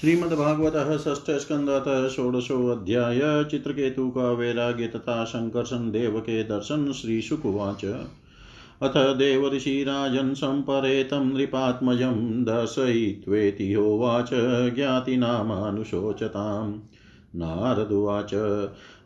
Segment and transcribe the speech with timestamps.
[0.00, 8.08] श्रीमद्भागवत ष्ठ स्कंदत षोडशो अध्याय चित्रकेतु का वैराग्य तथा संकर्षण देव के दर्शन श्री शुकुवाच
[8.82, 14.30] अथ देवर्षिराजन् सम्परेतं नृपात्मजं दर्शयित्वेति होवाच
[14.74, 16.80] ज्ञातिनामानुशोचताम्।
[17.36, 18.30] नारदुवाच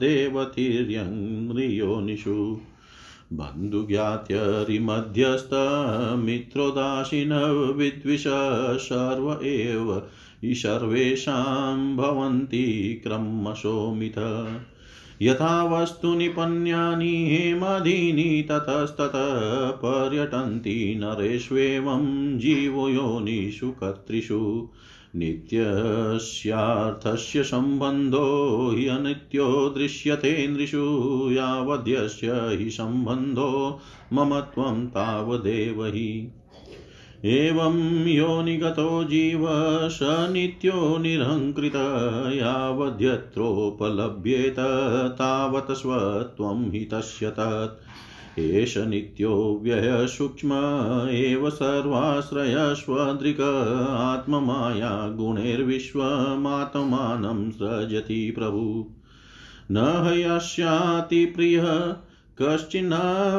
[0.00, 2.73] देवतीर्यङ्ग्रियोनिषु। बन्धुज्ञात्यरिमध्यस्थमित्रोदासीन
[7.72, 8.24] विद्विष
[8.80, 10.02] सर्व एव
[10.44, 14.18] सर्वेषां भवन्ति क्रमशोमिथ।
[15.22, 24.68] यथा वस्तुनि पन्यानि हेमादीनि ततस्ततः पर्यटन्ति नरेष्वेवं जीवो योनिषु कर्तृषु।
[25.16, 33.80] नित्यस्यार्थस्य सम्बन्धो ह्यनित्यो दृश्यते नृषु यावद्यस्य हि सम्बन्धो
[34.12, 36.32] मम त्वं तावदेव हि।
[37.24, 39.48] एवं योनिगतो जीव
[39.88, 41.72] स नित्यो निरहङ्कृत
[42.34, 44.56] यावद्यत्रोपलभ्येत
[45.12, 47.80] तावत् स्वत्वं हि तस्य तत्।
[48.38, 50.50] एष नित्यो व्ययसूक्ष्म
[51.10, 58.86] एव सर्वाश्रयस्वदृक् आत्ममाया गुणैर्विश्वमात्मानं सृजति प्रभु।
[59.70, 61.96] न हयास्याति प्रियः,
[62.42, 62.92] कश्चिन्न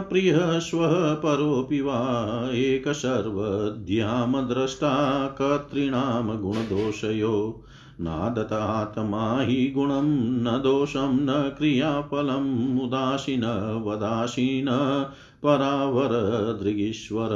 [0.10, 7.64] प्रियः श्वः परोऽपि वा। एकसर्वध्यामद्रष्टा कर्तॄणां गुणदोषयो।
[8.02, 14.66] नादतात्मा हि गुणं, न दोषं, न क्रियाफलम्, उदासीन, वदासीन,
[15.44, 17.30] परावरदृगीश्वर।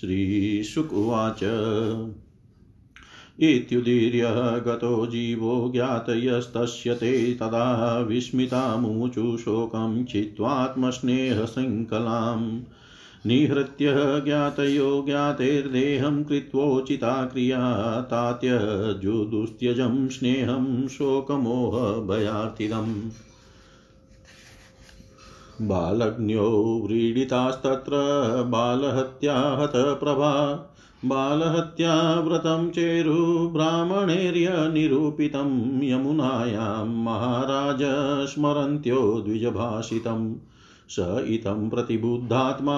[0.00, 1.40] श्रीशुक उवाच
[3.40, 12.60] इत्युदीर्य गतो जीवो ज्ञातयस्तस्य ते तदा विस्मितामुचु शोकं चित्वात्मस्नेहशृङ्खलाम्
[13.26, 23.10] निहृत्य ज्ञातयो ज्ञातेर्देहं कृत्वोचिता क्रिया तात्यजुदुस्त्यजं स्नेहं शोकमोहभयार्थिदम्
[25.62, 27.92] बालज्ञो व्रीडितास्तत्र
[28.42, 30.62] बालहत्या हतप्रभा
[31.04, 40.34] बालहत्याव्रतं चेरु ब्राह्मणेर्यनिरूपितं, यमुनायां महाराज स्मरन्त्यो द्विजभाषितम्।
[40.88, 42.76] स इतं प्रतिबुद्धात्मा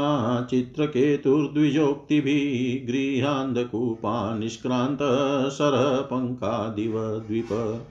[0.51, 7.83] चित्रकेतुर्द्विजोक्तिभिः गृहान्धकूपा निष्क्रान्तः सरपङ्कादिव द्विप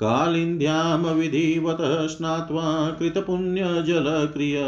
[0.00, 4.60] कालिन्द्यां विधिवतः स्नात्वा कृतपुण्यजलक्रिय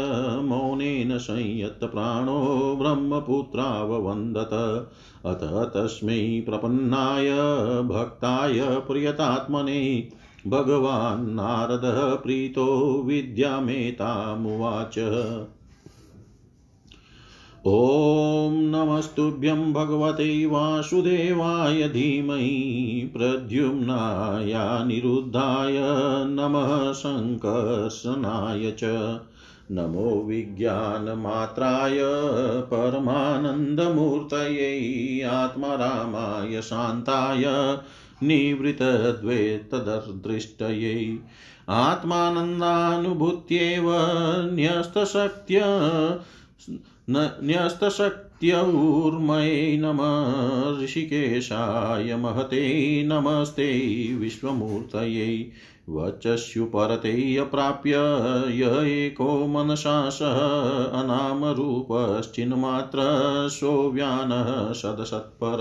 [0.43, 4.85] मौनेन संयत्तप्राणो ब्रह्मपुत्राववन्दत।
[5.25, 7.29] अथ तस्मै प्रपन्नाय,
[7.83, 10.09] भक्ताय, प्रियतात्मने
[10.47, 14.99] भगवान् नारदः प्रीतो विद्यामेतामुवाच।
[17.67, 25.79] ॐ नमस्तुभ्यं भगवते वासुदेवाय धीमहि प्रद्युम्नायानिरुद्धाय
[26.25, 29.19] नमः सङ्कर्षणाय च।
[29.71, 31.97] नमो विज्ञानमात्राय
[32.61, 37.43] परमानन्दमूर्तये आत्मारामाय शान्ताय
[38.23, 41.19] निवृतद्वैतदर्दृष्टयै
[41.69, 43.91] आत्मानन्दानुभूत्येव
[44.55, 45.61] न्यस्तशक्त्य
[47.09, 55.51] न्यस्तशक्त्यौर्मये नमः। ऋषिकेशाय महते नमस्ते विश्वमूर्तये।
[55.89, 57.91] वचस्युपरते अप्राप्य
[58.49, 60.39] य एको मनसा सह
[60.99, 62.99] अनामरूपश्चिन्मात्र
[63.51, 65.59] सोऽव्यानः सदसत्पर।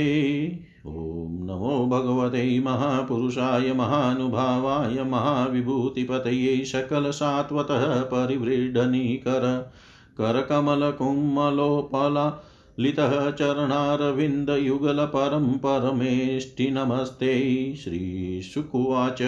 [0.86, 9.72] ॐ नमो भगवते महापुरुषाय महानुभावाय महाविभूतिपतये सकलसात्वतः परिवृढनीकर
[10.18, 12.42] करकमलकुम्मलोपला
[12.78, 19.22] लितः चरणारविन्दयुगलपरं परमेष्टि नमस्ते श्रीशुकुवाच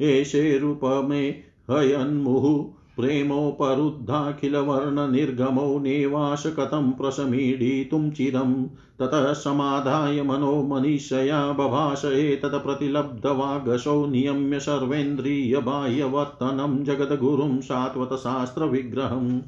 [0.00, 1.34] एषे रूपमे
[1.70, 8.68] हयन्मुहुः। प्रेमोपरुद्धाखिलवर्णनिर्गमो नेवाशकथं कथं प्रशमीडितुं चिरं।
[9.00, 19.40] ततः समाधाय मनो मनीषया बभाष एतत् प्रतिलब्धवागशौ नियम्य सर्वेन्द्रियबाह्यवर्तनं जगद्गुरुं सात्वतशास्त्रविग्रहम्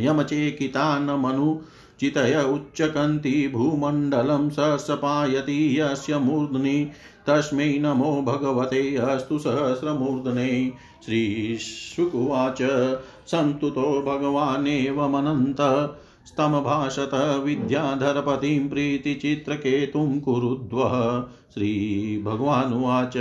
[0.00, 1.60] यमचेकिता न मनु।
[2.00, 6.90] चितय उच्चकन्ति भूमण्डलं ससपायति यस्य मूर्ध्नि।
[7.26, 10.72] तस्मै नमो भगवते, अस्तु सहस्रमूर्धने।
[11.04, 12.58] श्रीशुकुवाच।
[13.26, 15.56] सन्तुतो भगवानेवमनन्त।
[16.26, 21.22] स्तमभाषत विद्याधरपतिं प्रीतिचित्रकेतुं कुरुद्वः।
[21.54, 23.16] श्रीभगवानुवाच।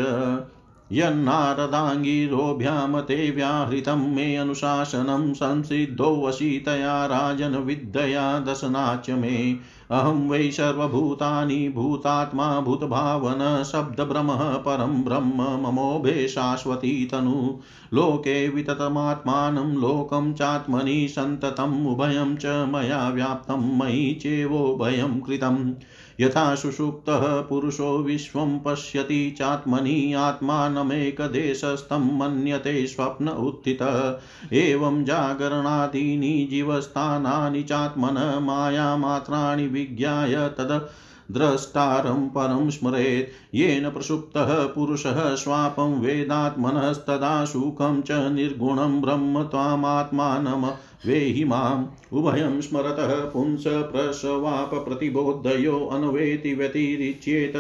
[0.91, 9.59] यन्नारदाङ्गिरोभ्यां ते व्याहृतं मे अनुशासनं संसिद्धोऽवशीतया राजन् विद्यया दशनाच मे।
[9.91, 17.59] अहं वै सर्वभूतानि भूतात्मा भूतभावन शब्दभ्रमः परं ब्रह्म ममोभे शाश्वती तनु।
[17.93, 25.73] लोके विततमात्मानं लोकं चात्मनि सन्ततम् उभयं च मया व्याप्तं मयि चेवोभयं कृतम्।
[26.19, 34.19] यथा सुषुप्तः पुरुषो विश्वं पश्यति चात्मनि आत्मानमेकदेशस्थं मन्यते स्वप्न उत्थितः।
[34.53, 40.89] एवं जागरणादीनि जीवस्थानानि चात्मन मायामात्राणि विज्ञाय तद्
[41.31, 50.67] द्रष्टारं परं स्मरेत्। येन प्रसुप्तः पुरुषः स्वापं वेदात्मनस्तदा सुखं च निर्गुणं ब्रह्म त्वामात्मानम
[51.07, 51.85] वेहि माम्
[52.17, 57.53] उभयं स्मरतः पुंस प्रसवाप प्रतिबोधयो अन्वेति व्यतिरिच्येत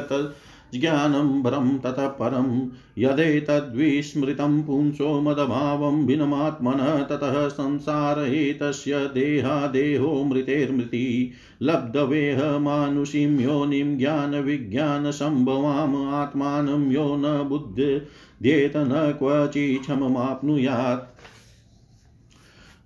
[0.75, 13.39] ज्ञानं भरं ततः परं यदेतद्विस्मृतं पुंसो मदभावं भिन्नमात्मनः ततः संसार एतस्य देहादेहो मृतेर्मृति लब्धवेह मानुषीं
[13.39, 21.03] योनिं ज्ञानविज्ञानसम्भवाम् आत्मानं यो न बुध्येत न क्वचिक्षममाप्नुयात्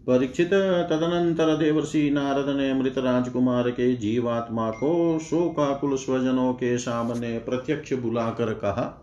[0.07, 0.53] परीक्षित
[0.89, 8.53] तदनंतर देवर्षि नारद ने मृत राजकुमार के जीवात्मा को शोकाकुल स्वजनों के सामने प्रत्यक्ष बुलाकर
[8.53, 8.99] कहा,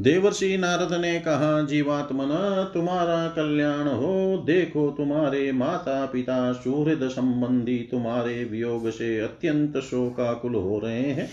[0.00, 8.44] देवर्षि नारद ने कहा, जीवात्मन, तुम्हारा कल्याण हो, देखो तुम्हारे माता पिता सुहृद संबंधी तुम्हारे
[8.44, 11.28] वियोग से अत्यंत शोकाकुल हो रहे हैं।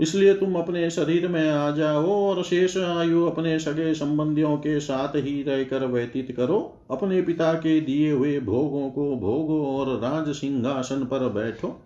[0.00, 5.08] इसलिए तुम अपने शरीर में आ जाओ और शेष आयु अपने सगे संबंधियों के साथ
[5.08, 11.04] ही रहकर व्यतीत करो। अपने पिता के दिए हुए भोगों को भोगो और राज सिंहासन
[11.04, 11.84] पर बैठो।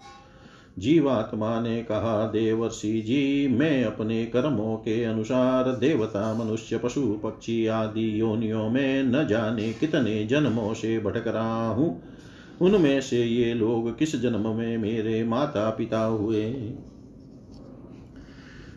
[0.78, 8.20] जीवात्मा ने कहा, देवर्षि जी, मैं अपने कर्मों के अनुसार देवता, मनुष्य, पशु, पक्षी आदि
[8.20, 12.02] योनियों में न जाने कितने जन्मों से भटक रहा हूँ।
[12.62, 16.72] उनमें से ये लोग किस जन्म में मेरे माता पिता हुए?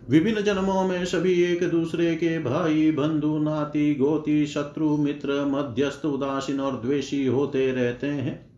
[0.10, 6.60] विभिन्न जन्मों में सभी एक दूसरे के भाई, बंधु, नाती, गोती, शत्रु, मित्र, मध्यस्थ, उदासीन
[6.60, 8.54] और द्वेषी होते रहते हैं।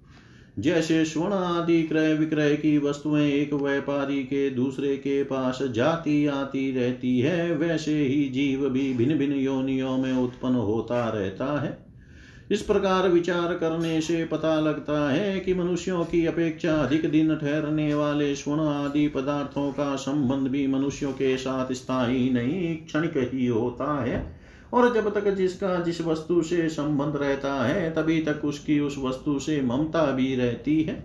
[0.60, 6.72] जैसे स्वर्ण आदि क्रय विक्रय की वस्तुएँ एक व्यापारी के दूसरे के पास जाती आती
[6.72, 11.87] रहती है, वैसे ही जीव भी भिन्न भिन्न योनियों में उत्पन्न होता रहता है।
[12.51, 17.94] इस प्रकार विचार करने से पता लगता है कि मनुष्यों की अपेक्षा अधिक दिन ठहरने
[17.94, 24.04] वाले स्वर्ण आदि पदार्थों का संबंध भी मनुष्यों के साथ स्थायी नहीं, क्षणिक ही होता
[24.04, 24.39] है।
[24.74, 29.39] और जब तक जिसका जिस वस्तु से संबंध रहता है, तभी तक उसकी उस वस्तु
[29.39, 31.04] से ममता भी रहती है।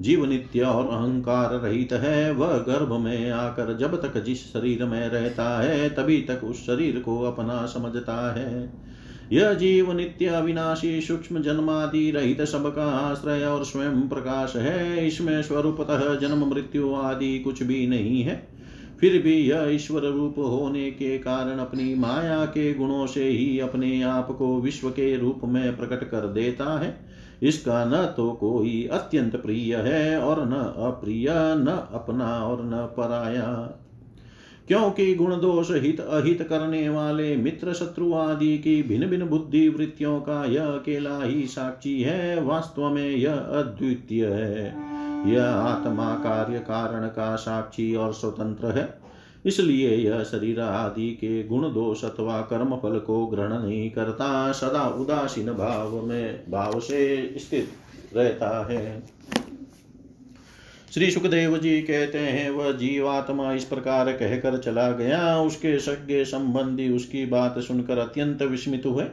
[0.00, 5.08] जीव नित्य और अहंकार रहित है, वह गर्भ में आकर जब तक जिस शरीर में
[5.08, 8.88] रहता है, तभी तक उस शरीर को अपना समझता है।
[9.32, 16.14] यह जीव नित्य अविनाशी सूक्ष्म जन्मादि रहित सबका आश्रय और स्वयं प्रकाश है, इसमें स्वरूपतः
[16.14, 18.48] जन्म, मृत्यु आदि कुछ भी नहीं है।
[19.00, 24.02] फिर भी यह ईश्वर रूप होने के कारण अपनी माया के गुणों से ही अपने
[24.02, 27.00] आप को विश्व के रूप में प्रकट कर देता है।
[27.42, 30.52] इसका न तो कोई अत्यंत प्रिय है और न
[30.86, 33.78] अप्रिय, न अपना और न पराया।
[34.68, 40.20] क्योंकि गुण दोष हित अहित करने वाले मित्र शत्रु आदि की भिन्न भिन्न बुद्धि वृत्तियों
[40.20, 44.66] का यह अकेला ही साक्षी है, वास्तव में यह अद्वितीय है।
[45.32, 48.98] यह आत्मा कार्य कारण का साक्षी और स्वतंत्र है।
[49.46, 54.88] इसलिए यह शरीर आदि के गुण दोष अथवा कर्म फल को ग्रहण नहीं करता, सदा
[54.88, 57.68] उदासीन भाव में, भाव से स्थित
[58.16, 59.02] रहता है।
[60.98, 66.88] श्री सुखदेव जी कहते हैं, वह जीवात्मा इस प्रकार कहकर चला गया। उसके सज्ञ संबंधी
[66.88, 69.04] उसकी बात सुनकर अत्यंत विस्मित हुए।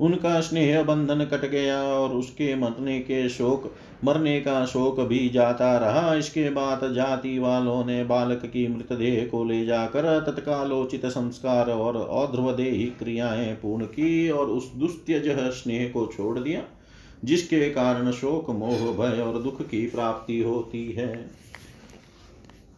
[0.00, 3.74] उनका स्नेह बंधन कट गया और उसके मरने के शोक,
[4.04, 9.44] मरने का शोक भी जाता रहा। इसके बाद जाति वालों ने बालक की मृतदेह को
[9.44, 16.38] ले जाकर तत्कालोचित संस्कार और औध्रवदेही क्रियाएँ पूर्ण की और उस दुस्त्यज स्नेह को छोड़
[16.38, 16.62] दिया।
[17.24, 21.40] जिसके कारण शोक, मोह, भय और दुख की प्राप्ति होती है।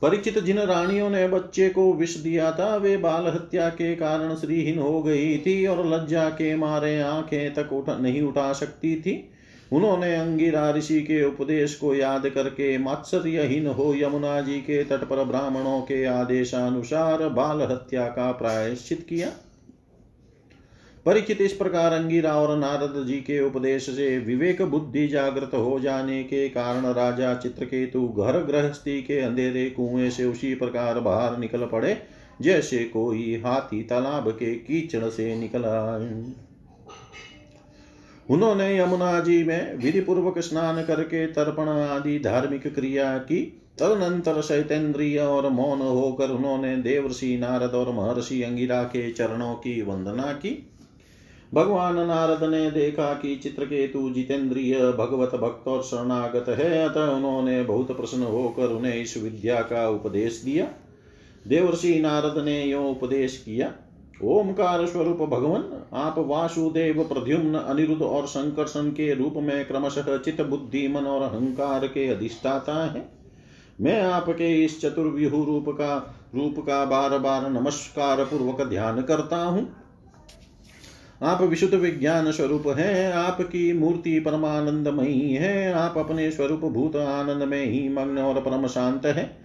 [0.03, 4.79] परिचित जिन रानियों ने बच्चे को विष दिया था, वे बाल हत्या के कारण श्रीहीन
[4.79, 9.29] हो गई थी और लज्जा के मारे आँखें तक उठा, नहीं उठा सकती थी।
[9.73, 15.25] उन्होंने अंगिरा ऋषि के उपदेश को याद करके मत्सर्यहीन हो यमुना जी के तट पर
[15.25, 19.33] ब्राह्मणों के आदेशानुसार बाल हत्या का प्रायश्चित किया।
[21.07, 26.23] परिचित इस प्रकार अंगिरा और नारद जी के उपदेश से विवेक बुद्धि जागृत हो जाने
[26.23, 31.97] के कारण राजा चित्रकेतु घर गृहस्थी के अंधेरे कुएँ से उसी प्रकार बाहर निकल पड़े,
[32.43, 35.97] जैसे कोई हाथी तालाब के कीचड़ से निकला।
[38.31, 43.43] उन्होंने यमुना जी में विधि पूर्वक स्नान करके तर्पण आदि धार्मिक क्रिया की,
[43.79, 50.33] तदनंतर शैतेन्द्रिय और मौन होकर उन्होंने देवर्षि नारद और महर्षि अंगिरा के चरणों की वंदना
[50.33, 50.69] की।
[51.53, 57.97] भगवान नारद ने देखा कि चित्रकेतु जितेंद्रिय भगवत भक्त और शरणागत है, अतः उन्होंने बहुत
[57.97, 60.67] प्रसन्न होकर उन्हें इस विद्या का उपदेश दिया।
[61.49, 63.73] देवर्षि नारद ने यो उपदेश किया
[64.23, 70.87] ओमकार स्वरूप भगवान, आप वासुदेव प्रद्युम्न, अनिरुद्ध और संकर्षण के रूप में क्रमशः चित बुद्धि,
[70.89, 73.05] मन और अहंकार के अधिष्ठाता है।
[73.81, 75.97] मैं आपके इस चतुर्व्यूह रूप का
[76.35, 79.82] रूप का बार बार नमस्कार पूर्वक ध्यान करता हूँ।
[81.23, 87.65] आप विशुद्ध विज्ञान स्वरूप हैं, आपकी मूर्ति परमानंदमयी है, आप अपने स्वरूप भूत आनंद में
[87.67, 89.37] ही मग्न और परम शांत है।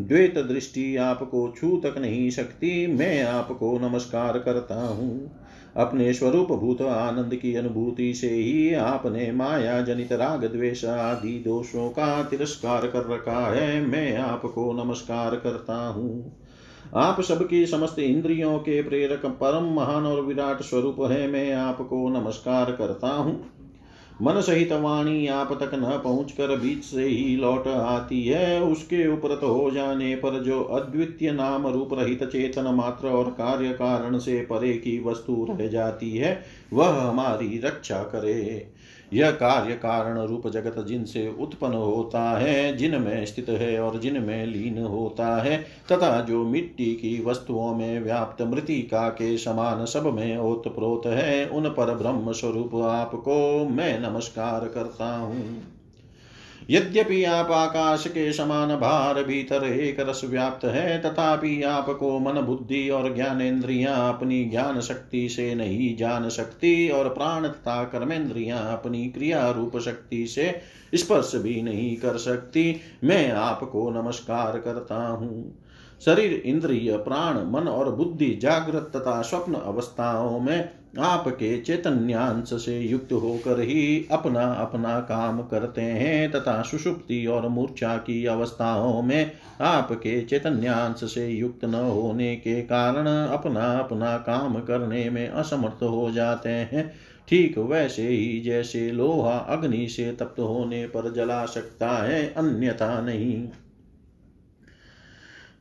[0.00, 5.40] द्वैत दृष्टि आपको छू तक नहीं सकती, मैं आपको नमस्कार करता हूँ।
[5.76, 11.88] अपने स्वरूप भूत आनंद की अनुभूति से ही आपने माया जनित राग द्वेष आदि दोषों
[11.90, 16.45] का तिरस्कार कर रखा है, मैं आपको नमस्कार करता हूँ।
[16.94, 22.72] आप सबकी समस्त इंद्रियों के प्रेरक परम महान और विराट स्वरूप है, मैं आपको नमस्कार
[22.72, 23.52] करता हूँ।
[24.22, 29.06] मन सहित वाणी आप तक न पहुँच कर बीच से ही लौट आती है। उसके
[29.08, 34.40] उपरत हो जाने पर जो अद्वितीय नाम रूप रहित चेतन मात्र और कार्य कारण से
[34.40, 36.40] परे की वस्तु रह जाती है,
[36.72, 38.66] वह हमारी रक्षा करे।
[39.12, 44.78] यह कार्य कारण रूप जगत जिनसे उत्पन्न होता है, जिनमें स्थित है और जिनमें लीन
[44.78, 45.58] होता है,
[45.92, 51.68] तथा जो मिट्टी की वस्तुओं में व्याप्त मृतिका के समान सब में ओतप्रोत है, उन
[51.68, 55.75] पर ब्रह्म स्वरूप आपको मैं नमस्कार करता हूँ।
[56.70, 62.90] यद्यपि आप आकाश के समान भार भीतर एक रस व्याप्त है, तथापि आपको मन बुद्धि
[62.90, 69.50] और ज्ञानेन्द्रिया अपनी ज्ञान शक्ति से नहीं जान सकती और प्राण तथा कर्मेंद्रिया अपनी क्रिया
[69.50, 70.60] रूप शक्ति से
[70.94, 75.62] स्पर्श भी नहीं कर सकती। मैं आपको नमस्कार करता हूँ।
[76.04, 80.68] शरीर, इंद्रिय, प्राण, मन और बुद्धि जागृत तथा स्वप्न अवस्थाओं में
[80.98, 87.96] आपके चैतन्यांश से युक्त होकर ही अपना अपना काम करते हैं तथा सुषुप्ति और मूर्छा
[87.96, 95.10] की अवस्थाओं में आपके चैतन्यांश से युक्त न होने के कारण अपना अपना काम करने
[95.10, 96.92] में असमर्थ हो जाते हैं।
[97.28, 103.48] ठीक वैसे ही जैसे लोहा अग्नि से तप्त होने पर जला सकता है, अन्यथा नहीं।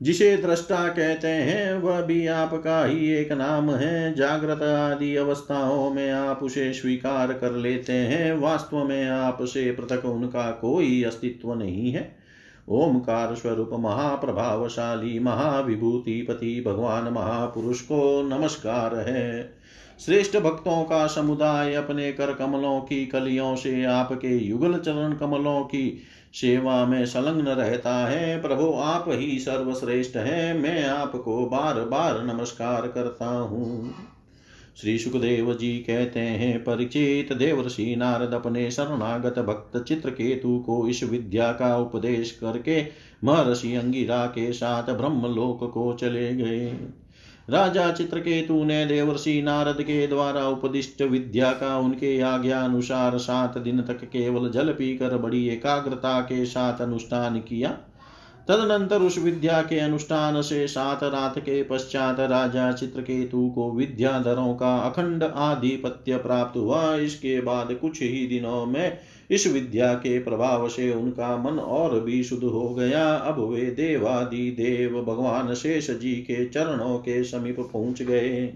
[0.01, 6.11] जिसे दृष्टा कहते हैं, वह भी आपका ही एक नाम है। जागृत आदि अवस्थाओं में
[6.11, 12.15] आप उसे स्वीकार कर लेते हैं। वास्तव में आपसे पृथक उनका कोई अस्तित्व नहीं है।
[12.69, 19.55] ओमकार स्वरूप महाप्रभावशाली महाविभूतिपति भगवान महापुरुष को नमस्कार है।
[20.05, 25.97] श्रेष्ठ भक्तों का समुदाय अपने कर कमलों की कलियों से आपके युगल चरण कमलों की
[26.35, 32.87] सेवा में संलग्न रहता है, प्रभु आप ही सर्वश्रेष्ठ है, मैं आपको बार बार नमस्कार
[32.87, 33.93] करता हूँ।
[34.81, 41.51] श्री सुखदेव जी कहते हैं, परिचित देवर्षि नारद अपने शरणागत भक्त चित्रकेतु को इस विद्या
[41.51, 42.85] का उपदेश करके
[43.23, 46.77] महर्षि अंगिरा के साथ ब्रह्मलोक को चले गए।
[47.49, 53.81] राजा चित्रकेतु ने देवर्षि नारद के द्वारा उपदिष्ट विद्या का उनके आज्ञा अनुसार सात दिन
[53.81, 57.69] तक केवल जल पीकर बड़ी एकाग्रता के साथ अनुष्ठान किया।
[58.47, 64.77] तदनंतर उस विद्या के अनुष्ठान से सात रात के पश्चात राजा चित्रकेतु को विद्याधरों का
[64.77, 68.97] अखंड आधिपत्य प्राप्त हुआ। इसके बाद कुछ ही दिनों में
[69.31, 74.51] इस विद्या के प्रभाव से उनका मन और भी शुद्ध हो गया। अब वे देवादि
[74.51, 78.53] देव भगवान शेष जी के चरणों के समीप पहुँच गए।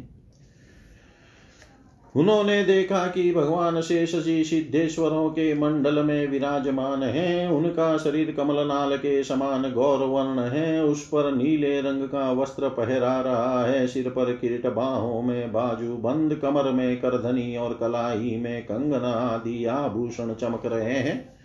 [2.15, 8.98] उन्होंने देखा कि भगवान शेष जी सिद्धेश्वरों के मंडल में विराजमान है। उनका शरीर कमलनाल
[8.98, 14.34] के समान गौरवर्ण है। उस पर नीले रंग का वस्त्र पहरा रहा है। सिर पर
[14.34, 20.62] किरीट बाहों में बाजू बंद, कमर में करधनी और कलाई में कंगना आदि आभूषण चमक
[20.65, 21.39] रहे हैं।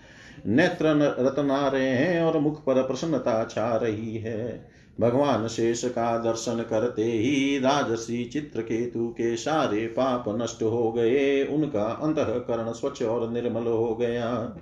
[0.46, 0.84] नेत्र
[1.20, 7.04] रत्ना रहे हैं और मुख पर प्रसन्नता छा रही है। भगवान शेष का दर्शन करते
[7.04, 13.94] ही राजसी चित्रकेतु के सारे पाप नष्ट हो गए। उनका अंतकरण स्वच्छ और निर्मल हो
[13.94, 14.56] गया।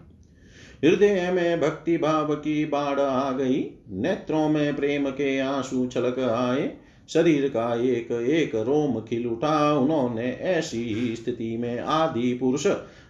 [0.84, 6.76] हृदय में भक्ति भाव की बाढ़ आ गई। नेत्रों में प्रेम के आँसू छलक आए।
[7.08, 12.66] शरीर का एक एक रोम खिल उठा। उन्होंने ऐसी ही स्थिति में आदि पुरुष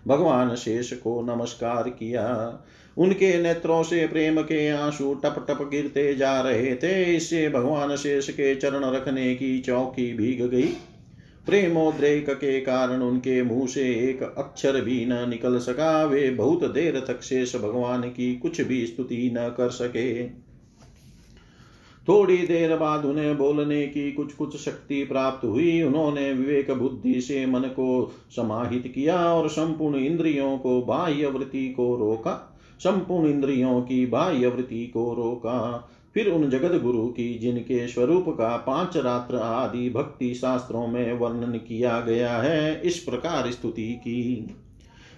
[0.07, 2.59] भगवान शेष को नमस्कार किया।
[2.99, 8.31] उनके नेत्रों से प्रेम के आँसू टप टप गिरते जा रहे थे। इससे भगवान शेष
[8.31, 10.73] के चरण रखने की चौकी भीग गई।
[11.47, 17.01] प्रेमोद्रेक के कारण उनके मुँह से एक अक्षर भी न निकल सका। वे बहुत देर
[17.01, 20.29] तक शेष भगवान की कुछ भी स्तुति न कर सके।
[22.09, 27.47] थोड़ी देर बाद उन्हें बोलने की कुछ कुछ शक्ति प्राप्त हुई। उन्होंने विवेक बुद्धि से
[27.47, 32.52] मन को समाहित किया और संपूर्ण इंद्रियों को बाह्य वृत्ति को रोका।
[32.85, 38.57] संपूर्ण इंद्रियों की बाह्य वृत्ति को रोका। फिर उन जगत गुरु की, जिनके स्वरूप का
[38.57, 44.57] पाँच रात्र आदि भक्ति शास्त्रों में वर्णन किया गया है, इस प्रकार स्तुति की।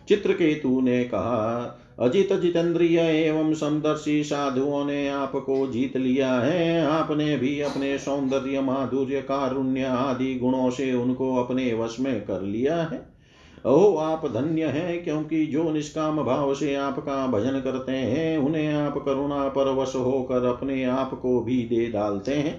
[0.08, 7.60] चित्रकेतु ने कहा, अजित जितेंद्रिय एवं समदर्शी साधुओं ने आपको जीत लिया है। आपने भी
[7.60, 13.13] अपने सौंदर्य, माधुर्य, कारुण्य आदि गुणों से उनको अपने वश में कर लिया है।
[13.64, 18.96] ओ, आप धन्य हैं क्योंकि जो निष्काम भाव से आपका भजन करते हैं, उन्हें आप
[18.98, 22.56] करुणा परवश होकर अपने आप को भी दे डालते हैं।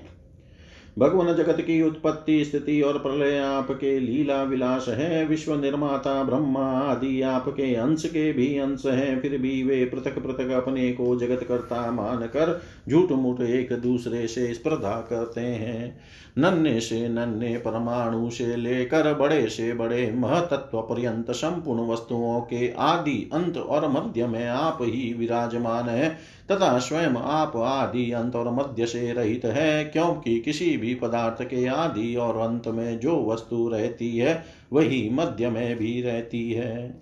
[1.00, 7.22] भगवान जगत की उत्पत्ति, स्थिति और प्रलय आपके लीला विलास है। विश्व निर्माता, ब्रह्मा आदि
[7.22, 11.92] आपके अंश के भी अंश हैं। फिर भी वे पृथक पृथक अपने को जगत करता
[11.92, 16.00] मान कर झूठ मूठ एक दूसरे से स्पर्धा करते हैं।
[16.38, 23.30] नन्हे से नन्हे, परमाणु से लेकर बड़े से बड़े महतत्व पर्यंत संपूर्ण वस्तुओं के आदि
[23.34, 26.10] अंत और मध्य में आप ही विराजमान है।
[26.52, 31.68] तथा स्वयं आप आदि अंत और मध्य से रहित है, क्योंकि किसी भी पदार्थ के
[31.68, 34.44] आदि और अंत में जो वस्तु रहती है,
[34.74, 37.02] वही मध्य में भी रहती है।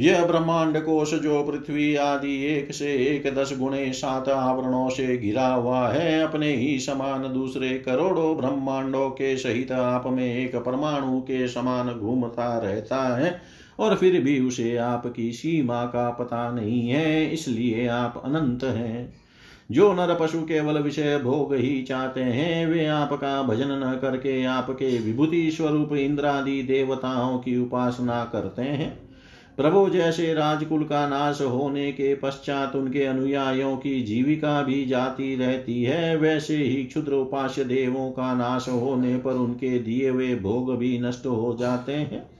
[0.00, 5.46] यह ब्रह्मांड कोश जो पृथ्वी आदि एक से एक दस गुणे सात आवरणों से घिरा
[5.46, 11.48] हुआ है, अपने ही समान दूसरे करोड़ों ब्रह्मांडों के सहित आप में एक परमाणु के
[11.48, 13.40] समान घूमता रहता है,
[13.80, 19.23] और फिर भी उसे आपकी सीमा का पता नहीं है, इसलिए आप अनंत हैं।
[19.70, 24.98] जो नर पशु केवल विषय भोग ही चाहते हैं, वे आपका भजन न करके आपके
[24.98, 29.14] विभूति स्वरूप इंद्रादि देवताओं की उपासना करते हैं।
[29.56, 35.82] प्रभु, जैसे राजकुल का नाश होने के पश्चात उनके अनुयायियों की जीविका भी जाती रहती
[35.82, 40.98] है, वैसे ही क्षुद्र उपास्य देवों का नाश होने पर उनके दिए हुए भोग भी
[40.98, 42.33] नष्ट हो जाते हैं।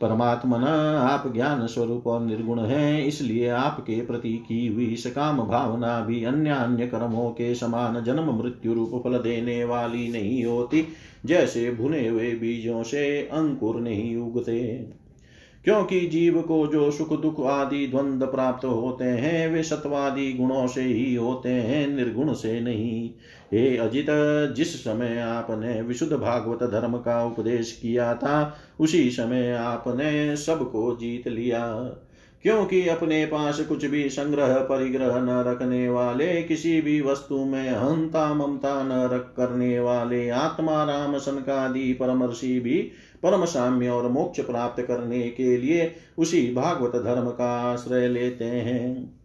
[0.00, 0.64] परमात्मन
[1.00, 6.50] आप ज्ञान स्वरूप और निर्गुण हैं, इसलिए आपके प्रति की हुई सकाम भावना भी अन्य
[6.50, 10.86] अन्य कर्मों के समान जन्म मृत्यु रूप फल देने वाली नहीं होती,
[11.26, 14.60] जैसे भुने हुए बीजों से अंकुर नहीं उगते।
[15.64, 20.82] क्योंकि जीव को जो सुख दुख आदि द्वंद प्राप्त होते हैं, वे सत्वादि गुणों से
[20.82, 23.10] ही होते हैं, निर्गुण से नहीं।
[23.52, 24.06] हे अजित,
[24.56, 31.28] जिस समय आपने विशुद्ध भागवत धर्म का उपदेश किया था, उसी समय आपने सबको जीत
[31.28, 31.90] लिया।
[32.42, 38.34] क्योंकि अपने पास कुछ भी संग्रह परिग्रह न रखने वाले, किसी भी वस्तु में अहंता
[38.34, 42.90] ममता न रख करने वाले आत्मा राम सनकादि परमर्षि भी
[43.22, 49.20] परम साम्य और मोक्ष प्राप्त करने के लिए उसी भागवत धर्म का आश्रय लेते हैं।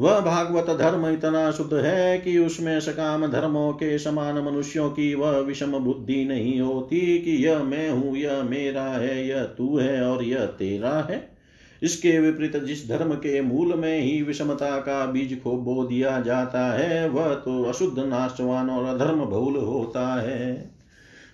[0.00, 5.38] वह भागवत धर्म इतना शुद्ध है कि उसमें सकाम धर्मों के समान मनुष्यों की वह
[5.38, 10.22] विषम बुद्धि नहीं होती कि यह मैं हूँ, यह मेरा है, यह तू है और
[10.24, 11.38] यह तेरा है।
[11.82, 16.72] इसके विपरीत जिस धर्म के मूल में ही विषमता का बीज को बो दिया जाता
[16.72, 20.77] है, वह तो अशुद्ध, नाशवान और अधर्म बहुल होता है।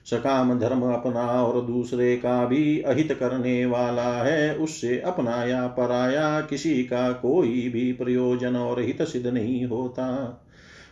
[0.06, 6.40] सकाम धर्म अपना और दूसरे का भी अहित करने वाला है। उससे अपना या पराया
[6.40, 10.40] किसी का कोई भी प्रयोजन और हित सिद्ध नहीं होता।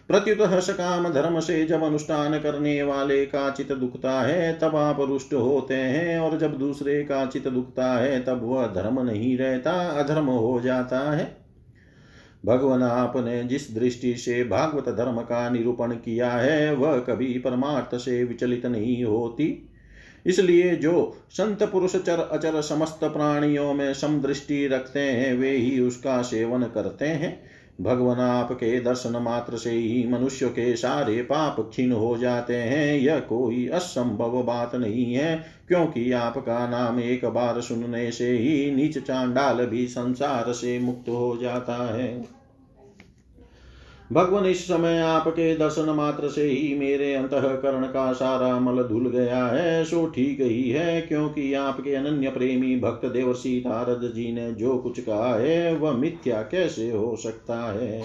[0.09, 5.35] प्रत्युत सकाम धर्म से जब अनुष्ठान करने वाले का चित दुखता है, तब आप रुष्ट
[5.35, 10.25] होते हैं और जब दूसरे का चित दुखता है, तब वह धर्म नहीं रहता, अधर्म
[10.25, 11.42] हो जाता है।
[12.47, 18.25] भगवान आपने जिस दृष्टि से भागवत धर्म का निरूपण किया है, वह कभी परमार्थ से
[18.25, 19.69] विचलित नहीं होती।
[20.27, 26.23] इसलिए जो संत पुरुष चर अचर समस्त प्राणियों में समदृष्टि रखते हैं, वे ही उसका
[26.23, 27.52] सेवन करते हैं।
[27.83, 33.19] भगवान आपके दर्शन मात्र से ही मनुष्य के सारे पाप क्षीण हो जाते हैं। यह
[33.19, 39.67] कोई असंभव बात नहीं है, क्योंकि आपका नाम एक बार सुनने से ही नीच चांडाल
[39.67, 42.42] भी संसार से मुक्त हो जाता है।
[44.13, 49.47] भगवान इस समय आपके दर्शन मात्र से ही मेरे अंतकरण का सारा मल धुल गया
[49.47, 54.79] है। सो ठीक ही है, क्योंकि आपके अनन्य प्रेमी भक्त देवर्षि नारद जी ने जो
[54.79, 58.03] कुछ कहा है, वह मिथ्या कैसे हो सकता है?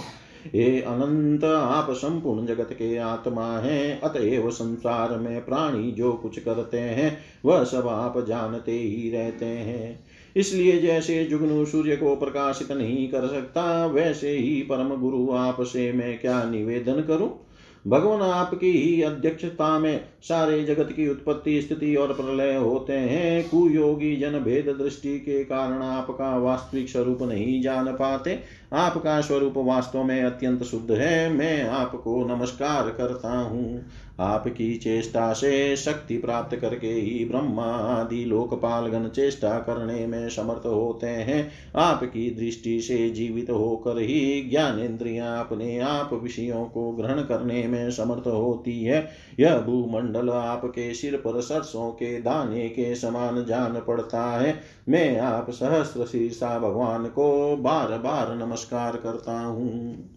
[0.48, 6.80] हे अनंत, आप संपूर्ण जगत के आत्मा हैं, अतएव संसार में प्राणी जो कुछ करते
[6.80, 10.00] हैं, वह सब आप जानते ही रहते हैं।
[10.38, 16.20] इसलिए जैसे जुगनू सूर्य को प्रकाशित नहीं कर सकता, वैसे ही परम गुरु आपसे मैं
[16.20, 17.44] क्या निवेदन करूँ?
[17.88, 24.16] भगवान आपकी ही अध्यक्षता में सारे जगत की उत्पत्ति, स्थिति और प्रलय होते हैं। कुयोगी
[24.16, 28.40] जन भेद दृष्टि के कारण आपका वास्तविक स्वरूप नहीं जान पाते।
[28.74, 33.86] आपका स्वरूप वास्तव में अत्यंत शुद्ध है। मैं आपको नमस्कार करता हूँ।
[34.20, 41.08] आपकी चेष्टा से शक्ति प्राप्त करके ही ब्रह्मा आदि लोकपालगण चेष्टा करने में समर्थ होते
[41.08, 47.92] हैं। आपकी दृष्टि से जीवित होकर ही ज्ञानेन्द्रियाँ अपने आप विषयों को ग्रहण करने में
[47.92, 49.08] समर्थ होती है।
[49.40, 55.50] यह भूमंडल आपके सिर पर सरसों के दाने के समान जान पड़ता है। मैं आप
[55.50, 60.17] सहस्र शीर्षा भगवान को बार बार नमस्कार करता हूँ।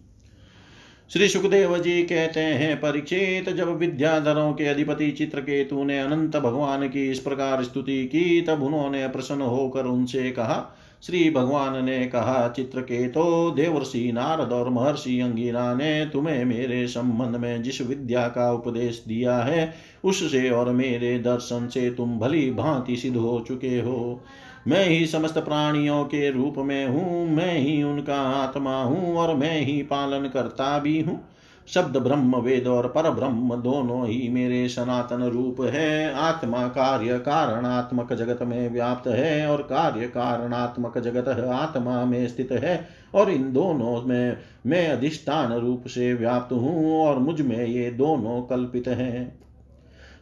[1.13, 7.11] श्री सुखदेव जी कहते हैं, परीक्षित, जब विद्याधरों के अधिपति चित्रकेतु ने अनंत भगवान की
[7.11, 13.51] इस प्रकार स्तुति की, तब उन्होंने प्रसन्न होकर उनसे कहा, श्री भगवान ने कहा, चित्रकेतो,
[13.51, 19.37] देवर्षि नारद और महर्षि अंगिरा ने तुम्हें मेरे संबंध में जिस विद्या का उपदेश दिया
[19.37, 24.23] है, उससे और मेरे दर्शन से तुम भली भांति सिद्ध हो चुके हो।
[24.67, 29.59] मैं ही समस्त प्राणियों के रूप में हूँ, मैं ही उनका आत्मा हूँ और मैं
[29.59, 31.19] ही पालन करता भी हूँ।
[31.67, 38.13] शब्द ब्रह्म, वेद और पर ब्रह्म दोनों ही मेरे सनातन रूप है। आत्मा कार्य कारणात्मक
[38.13, 44.01] जगत में व्याप्त है और कार्य कारणात्मक जगत आत्मा में स्थित है और इन दोनों
[44.01, 49.41] में मैं अधिष्ठान रूप से व्याप्त हूँ और मुझमें ये दोनों कल्पित हैं।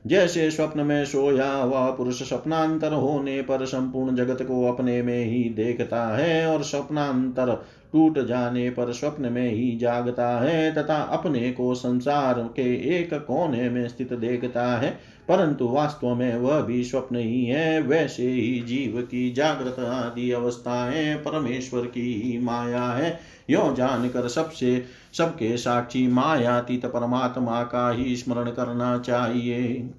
[0.08, 5.44] जैसे स्वप्न में सोया वह पुरुष स्वप्नांतर होने पर संपूर्ण जगत को अपने में ही
[5.44, 11.76] देखता है और स्वप्नांतर टूट जाने पर स्वप्न में ही जागता है तथा अपने को
[11.76, 17.46] संसार के एक कोने में स्थित देखता है। परंतु वास्तव में वह भी स्वप्न ही
[17.46, 24.28] है, वैसे ही जीव की जागृत आदि अवस्थाएँ परमेश्वर की ही माया है। यो जानकर
[24.28, 29.90] सबसे, सबके साक्षी मायातीत परमात्मा का ही स्मरण करना चाहिए।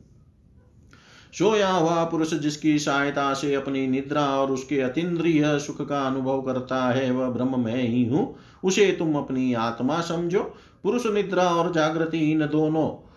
[1.39, 6.85] सोया हुआ पुरुष जिसकी सहायता से अपनी निद्रा और उसके अतिद्रिय सुख का अनुभव करता
[6.85, 12.33] है, वह ब्रह्म में ही हूँ। उसे तुम अपनी आत्मा समझो। पुरुष निद्रा और जागृति
[12.33, 13.10] इन दोनों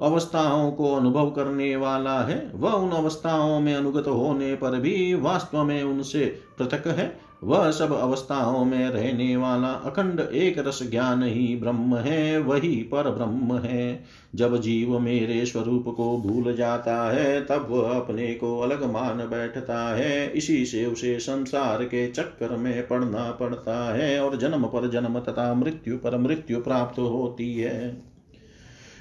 [0.00, 5.64] अवस्थाओं को अनुभव करने वाला है। वह उन अवस्थाओं में अनुगत होने पर भी वास्तव
[5.64, 11.56] में उनसे पृथक है। वह सब अवस्थाओं में रहने वाला अखंड एक रस ज्ञान ही
[11.56, 14.04] ब्रह्म है, वही पर ब्रह्म है।
[14.34, 19.96] जब जीव मेरे स्वरूप को भूल जाता है, तब वह अपने को अलग मान बैठता
[19.96, 25.20] है। इसी से उसे संसार के चक्कर में पड़ना पड़ता है और जन्म पर जन्म
[25.20, 28.15] तथा मृत्यु पर मृत्यु प्राप्त होती है।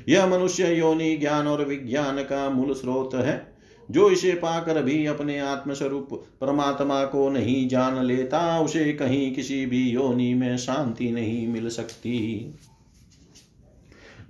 [0.10, 3.56] यह मनुष्य योनि ज्ञान और विज्ञान का मूल स्रोत है,
[3.91, 9.89] जो इसे पाकर भी अपने आत्मस्वरूप परमात्मा को नहीं जान लेता, उसे कहीं किसी भी
[9.89, 12.46] योनि में शांति नहीं मिल सकती।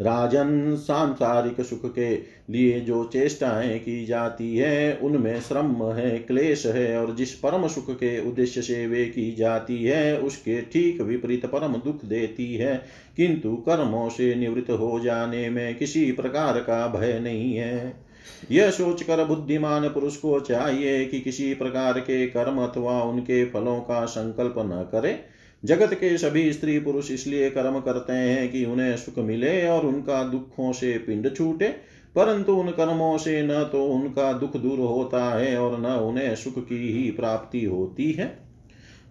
[0.02, 2.16] राजन सांसारिक सुख के
[2.50, 7.92] लिए जो चेष्टाएँ की जाती है, उनमें श्रम है, क्लेश है और जिस परम सुख
[7.92, 12.86] के उद्देश्य से वे की जाती है, उसके ठीक विपरीत परम दुख देती है।
[13.18, 18.06] किंतु कर्मों से निवृत्त हो जाने में किसी प्रकार का भय नहीं है।
[18.52, 24.06] यह सोचकर बुद्धिमान पुरुष को चाहिए कि किसी प्रकार के कर्म अथवा उनके फलों का
[24.06, 25.35] संकल्प न करे।
[25.66, 30.24] जगत के सभी स्त्री पुरुष इसलिए कर्म करते हैं कि उन्हें सुख मिले और उनका
[30.24, 31.68] दुखों से पिंड छूटे,
[32.16, 36.60] परंतु उन कर्मों से न तो उनका दुख दूर होता है और न उन्हें सुख
[36.60, 38.45] की ही प्राप्ति होती है।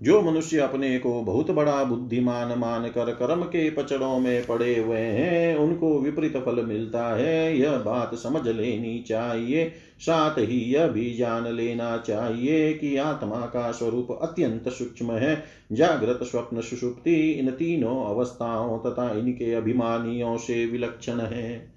[0.02, 5.56] जो मनुष्य अपने को बहुत बड़ा बुद्धिमान मानकर कर्म के पचड़ों में पड़े हुए हैं,
[5.56, 11.54] उनको विपरीत फल मिलता है। यह बात समझ लेनी चाहिए, साथ ही यह भी जान
[11.54, 18.78] लेना चाहिए कि आत्मा का स्वरूप अत्यंत सूक्ष्म है। जागृत, स्वप्न, सुषुप्ति इन तीनों अवस्थाओं
[18.78, 21.73] तथा इनके अभिमानियों से विलक्षण है।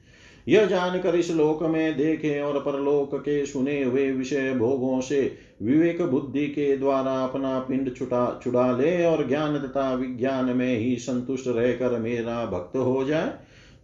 [0.47, 6.01] यह जानकर इस लोक में देखे और परलोक के सुने हुए विषय भोगों से विवेक
[6.01, 11.47] बुद्धि के द्वारा अपना पिंड छुटा, छुड़ा ले और ज्ञान तथा विज्ञान में ही संतुष्ट
[11.47, 13.33] रहकर मेरा भक्त हो जाए।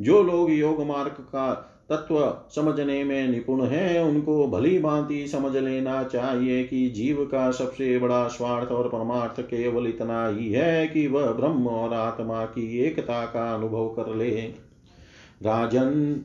[0.01, 6.03] जो लोग योग मार्ग का तत्व समझने में निपुण है, उनको भली भांति समझ लेना
[6.03, 11.31] चाहिए कि जीव का सबसे बड़ा स्वार्थ और परमार्थ केवल इतना ही है कि वह
[11.31, 14.29] ब्रह्म और आत्मा की एकता का अनुभव कर ले।
[15.43, 16.21] राजन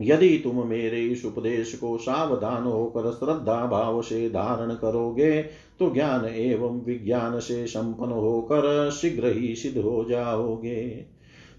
[0.00, 5.42] यदि तुम मेरे इस उपदेश को सावधान होकर श्रद्धा भाव से धारण करोगे
[5.78, 11.04] तो ज्ञान एवं विज्ञान से संपन्न होकर शीघ्र ही सिद्ध हो जाओगे।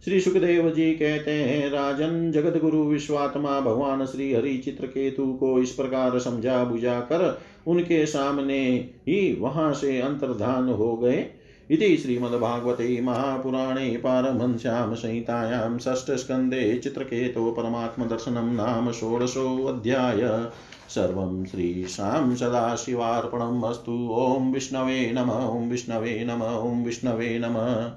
[0.05, 5.71] श्री सुखदेव जी कहते हैं, राजन जगत गुरु विश्वात्मा, भगवान श्री हरि चित्रकेतु को इस
[5.71, 11.25] प्रकार समझा बुझा कर उनके सामने ही वहाँ से अंतर्धान हो गए।
[11.71, 20.49] इति श्रीमद्भागवते महापुराणे पारमहंस्यां संहितायां षष्ठस्कन्धे चित्रकेतो परमात्मदर्शनं नाम षोडशोऽध्याय।
[20.89, 27.91] सर्वं श्रीशां सदाशिवार्पणम् अस्तु। ॐ विष्णवे नम, ॐ विष्णवे नम, ॐ विष्णवे नमः।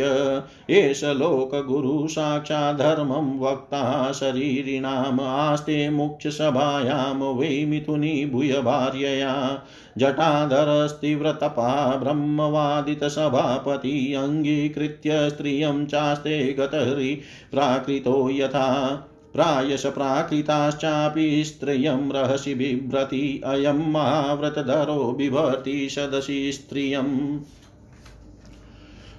[0.69, 9.63] एष लोकगुरु साक्षाद्धर्मं वक्ता शरीरिणाम् आस्ते मुख्यसभायां वै मिथुनी भूय भार्यया।
[9.97, 18.95] जटाधरस्तीव्रतपा ब्रह्मवादितसभापति अङ्गीकृत्य स्त्रियं चास्ते गतरि प्राकृतो यथा।
[19.33, 27.39] प्रायश प्राकृताश्चापि स्त्रियं रहसि बिभ्रति अयं महाव्रतधरो बिभर्ति सदसि स्त्रियम्।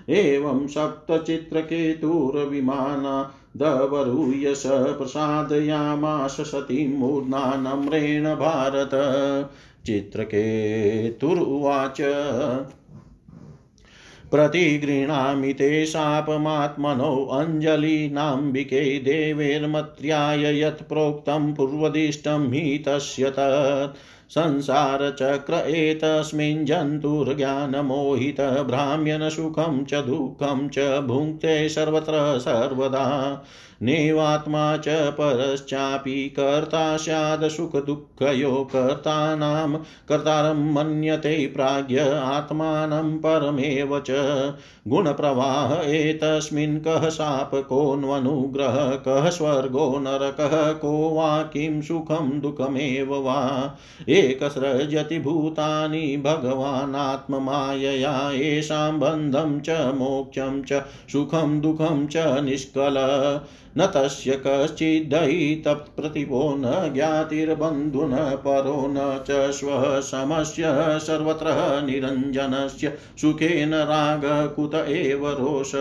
[0.09, 8.91] एवं सप्तचित्रकेतुर्विमाना दवरूय स प्रसादयामास सतीं मूर्धा नम्रेण भारत।
[9.87, 11.97] चित्रकेतुरुवाच।
[14.31, 23.95] प्रतिगृह्णामि ते शापमात्मनो अञ्जलीनाम्बिके देवैर्मत्र्याय यत् प्रोक्तं पूर्वदिष्टं हि तस्य तत्।
[24.33, 33.07] संसारचक्र एतस्मिन् जन्तुर्ज्ञानमोहित भ्राम्यन सुखं च दुःखं च भुङ्क्ते सर्वत्र सर्वदा।
[33.83, 39.75] नैवात्मा च परश्चापि कर्ता स्याद् सुखदुःखयो कर्तानां
[40.09, 44.11] कर्तारं मन्यते प्राज्ञ आत्मानं परमेव च।
[44.89, 53.75] गुणप्रवाह एतस्मिन् कः शापकोऽन्वनुग्रह कः स्वर्गो नरकः, को वा किं सुखं दुःखमेव वा।
[54.23, 62.95] एकसृजति भूतानि भगवानात्ममायया येषां बन्धं च मोक्षं च सुखं दुःखं च निष्कल
[63.79, 75.29] न तस्य कश्चिद्दयितप्रतिभो न ज्ञातिर्बन्धुन परो न च श्वः समस्य सर्वत्र निरञ्जनस्य सुखेन रागकुत एव
[75.29, 75.73] रोष।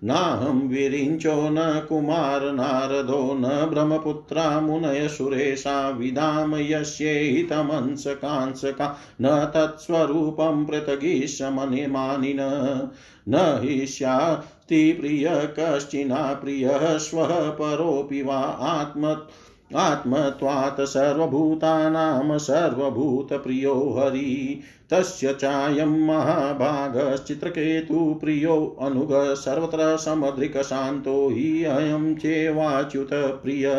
[0.04, 12.40] नाहं विरिञ्चो न कुमार नारदो न ब्रह्मपुत्रा मुनय सुरेशा विधाम यस्येहितमंसकांसका न तत्स्वरूपं पृथगीशमनिमानिन
[13.30, 18.40] न हि स्यास्ति प्रिय कश्चिना प्रियः स्वः परोऽपि वा
[18.72, 19.18] आत्म
[19.76, 33.72] आत्मत्वात् सर्वभूतानां सर्वभूतप्रियो हरि। तस्य चायं महाभागश्चित्रकेतुप्रियो अनुग सर्वत्र समदृक्शान्तो हि अयं चेवाच्युतप्रिय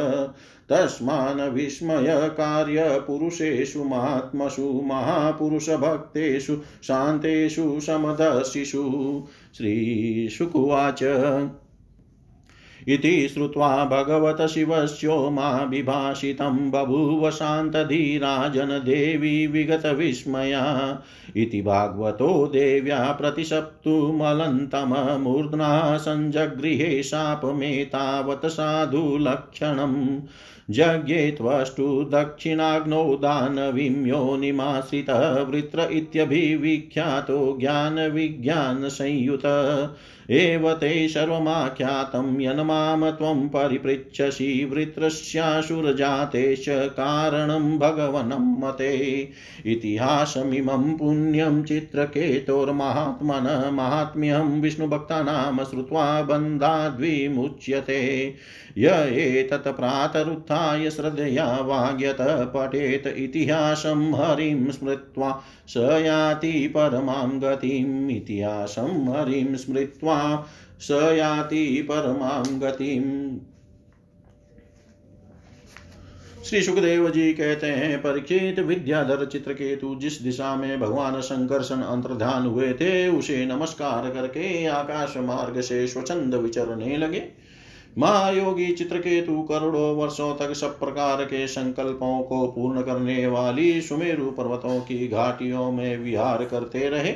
[0.68, 9.22] तस्मान् विस्मयकार्यपुरुषेषु महात्मसु महापुरुषभक्तेषु, शान्तेषु, समदर्शिषु।
[9.57, 11.03] श्रीशुकुवाच
[12.89, 21.03] इति श्रुत्वा भगवत शिवस्योमाभिभाषितं बभूव शान्तधीराजन देवी विगतविस्मया
[21.37, 30.20] इति भागवतो देव्या प्रतिशप्तुमलन्तममूर्ध्ना सञ्जगृहे शापमेतावत् साधुलक्षणम्।
[30.70, 39.43] जज्ञे त्वष्टु दक्षिणाग्नौ दानवीं योनिमाश्रितः वृत्र इत्यभिविख्यातो ज्ञानविज्ञानसंयुत।
[40.31, 49.29] एव ते सर्वमाख्यातं यन्मां त्वं परिपृच्छसि वृत्रस्यासुरजातेश्च कारणं भगवनं मते।
[49.66, 58.35] इतिहासमिमं पुण्यं चित्रकेतोर्मात्मन माहात्म्यं विष्णुभक्तानां श्रुत्वा बन्धाद्विमुच्यते।
[58.79, 68.11] य एतत् प्रातरुत्थाय श्रद्धया वाग्यत पठेत् इतिहासं हरिं स्मृत्वा स याति परमां गतिम्
[69.17, 70.47] हरिं स्मृत्वा
[70.81, 73.39] स याति परमां गतिम्।
[76.45, 82.73] श्री सुखदेव जी कहते हैं, परीक्षित विद्याधर चित्रकेतु जिस दिशा में भगवान शंकरसन अंतर्धान हुए
[82.73, 87.41] थे, उसे नमस्कार करके आकाश मार्ग से स्वचंद विचरने लगे।
[87.99, 94.80] महायोगी चित्रकेतु करोड़ों वर्षों तक सब प्रकार के संकल्पों को पूर्ण करने वाली सुमेरु पर्वतों
[94.80, 97.14] की घाटियों में विहार करते रहे।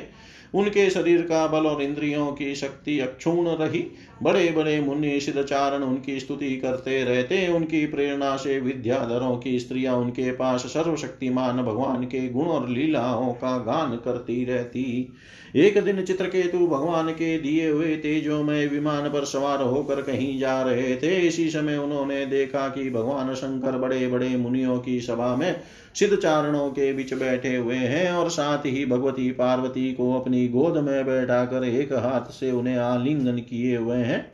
[0.55, 3.85] उनके शरीर का बल और इंद्रियों की शक्ति अक्षुण रही।
[4.23, 10.31] बड़े बड़े मुनि सिद्धचारण उनकी स्तुति करते रहते। उनकी प्रेरणा से विद्याधरों की स्त्रियाँ उनके
[10.31, 15.13] पास सर्वशक्तिमान भगवान के गुण और लीलाओं का गान करती रहती।
[15.57, 20.61] एक दिन चित्रकेतु भगवान के दिए हुए तेजो में विमान पर सवार होकर कहीं जा
[20.61, 25.55] रहे थे। इसी समय उन्होंने देखा कि भगवान शंकर बड़े बड़े मुनियों की सभा में
[25.95, 30.77] सिद्ध चारणों के बीच बैठे हुए हैं और साथ ही भगवती पार्वती को अपनी गोद
[30.77, 34.25] में बैठा कर एक हाथ से उन्हें आलिंगन किए हुए हैं।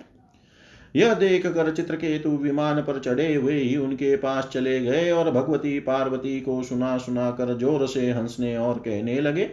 [0.95, 5.79] यह देख कर चित्रकेतु विमान पर चढ़े हुए ही उनके पास चले गए और भगवती
[5.79, 9.49] पार्वती को सुना सुना कर ज़ोर से हंसने और कहने लगे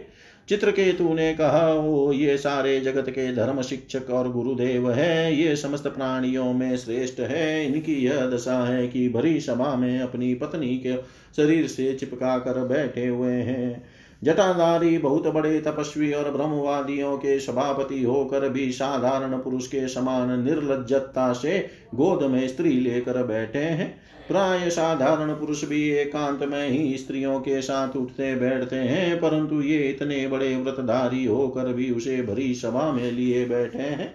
[0.51, 5.87] चित्रकेतु ने कहा वो ये सारे जगत के धर्म शिक्षक और गुरुदेव है। ये समस्त
[5.87, 10.97] प्राणियों में श्रेष्ठ है। इनकी यह दशा है कि भरी सभा में अपनी पत्नी के
[11.35, 13.83] शरीर से चिपका कर बैठे हुए हैं।
[14.23, 21.33] जटाधारी बहुत बड़े तपस्वी और ब्रह्मवादियों के सभापति होकर भी साधारण पुरुष के समान निर्लजता
[21.33, 24.00] से गोद में स्त्री लेकर बैठे हैं।
[24.31, 29.77] प्राय साधारण पुरुष भी एकांत में ही स्त्रियों के साथ उठते बैठते हैं, परंतु ये
[29.89, 34.13] इतने बड़े व्रतधारी होकर भी उसे भरी सभा में लिए बैठे हैं।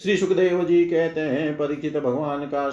[0.00, 2.68] श्री सुखदेव जी कहते हैं, परिचित भगवान का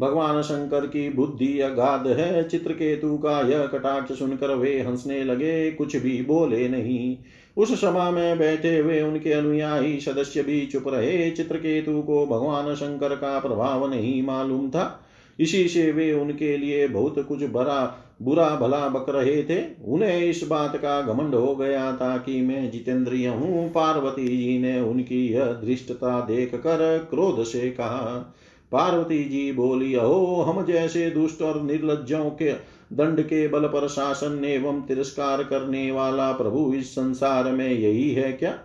[0.00, 5.96] भगवान शंकर की बुद्धि अगाध है, चित्रकेतु का यह कटाक्ष सुनकर वे हंसने लगे, कुछ
[5.96, 7.16] भी बोले नहीं।
[7.56, 13.08] उस सभा में बैठे हुए उनके अनुयायी सदस्य भी चुप रहे, चित्रकेतु को भगवान शंकर
[13.08, 15.00] का प्रभाव नहीं मालूम था।
[15.40, 20.46] इसी से वे उनके लिए बहुत कुछ बड़ा बुरा भला बक रहे थे। उन्हें इस
[20.48, 25.44] बात का घमंड हो गया था कि मैं जितेंद्रिय हूँ, पार्वती जी ने उनकी यह
[25.44, 28.34] दृष्टता देख कर क्रोध से कहा
[28.74, 32.52] पार्वती जी बोली, अहो, हम जैसे दुष्ट और निर्लजों के
[32.92, 38.32] दंड के बल पर शासन एवं तिरस्कार करने वाला प्रभु इस संसार में यही है
[38.32, 38.58] क्या?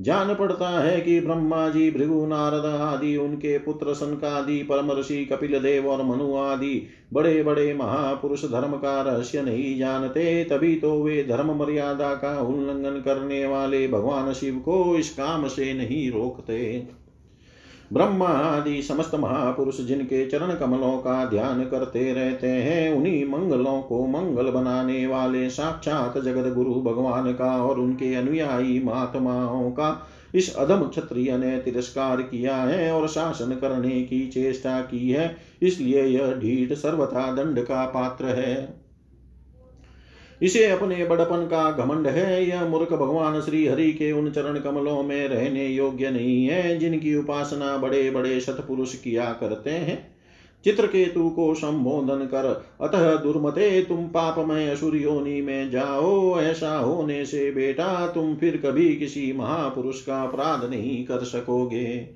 [0.00, 5.58] जान पड़ता है कि ब्रह्मा जी, भृगु नारद आदि, उनके पुत्र सनकादि परम ऋषि कपिल
[5.58, 11.24] देव और मनु आदि बड़े बड़े महापुरुष धर्म का रहस्य नहीं जानते, तभी तो वे
[11.24, 16.88] धर्म मर्यादा का उल्लंघन करने वाले भगवान शिव को इस काम से नहीं रोकते।
[17.92, 24.06] ब्रह्मा आदि समस्त महापुरुष जिनके चरण कमलों का ध्यान करते रहते हैं, उन्हीं मंगलों को
[24.06, 30.82] मंगल बनाने वाले साक्षात जगत गुरु भगवान का और उनके अनुयायी महात्माओं का इस अधम
[30.82, 36.72] क्षत्रिय ने तिरस्कार किया है और शासन करने की चेष्टा की है, इसलिए यह ढीठ
[36.72, 38.83] सर्वथा दंड का पात्र है।
[40.42, 45.02] इसे अपने बड़पन का घमंड है, यह मूर्ख भगवान श्री हरि के उन चरण कमलों
[45.02, 50.14] में रहने योग्य नहीं है, जिनकी उपासना बड़े बड़े सतपुरुष किया करते हैं।
[50.64, 57.50] चित्रकेतु को संबोधन कर, अतः दुर्मते, तुम पापमय असुर योनि में जाओ, ऐसा होने से
[57.50, 62.08] बेटा तुम फिर कभी किसी महापुरुष का अपराध नहीं कर सकोगे।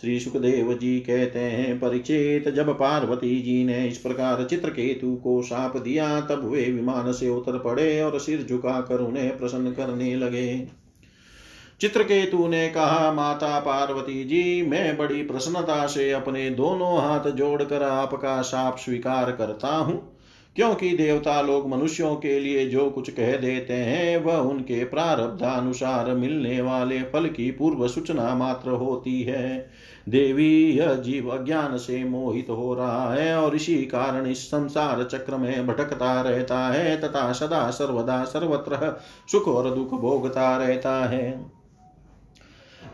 [0.00, 5.76] श्री सुखदेव जी कहते हैं, परिचित जब पार्वती जी ने इस प्रकार चित्रकेतु को साप
[5.76, 10.68] दिया, तब वे विमान से उतर पड़े और सिर झुकाकर उन्हें प्रसन्न करने लगे।
[11.80, 18.42] चित्रकेतु ने कहा, माता पार्वती जी, मैं बड़ी प्रसन्नता से अपने दोनों हाथ जोड़कर आपका
[18.42, 20.13] साप स्वीकार करता हूँ।
[20.56, 26.60] क्योंकि देवता लोग मनुष्यों के लिए जो कुछ कह देते हैं, वह उनके प्रारब्धानुसार मिलने
[26.60, 29.70] वाले फल की पूर्व सूचना मात्र होती है।
[30.08, 35.36] देवी, यह जीव अज्ञान से मोहित हो रहा है और इसी कारण इस संसार चक्र
[35.36, 39.00] में भटकता रहता है तथा सदा सर्वदा सर्वत्र
[39.32, 41.53] सुख और दुख भोगता रहता है।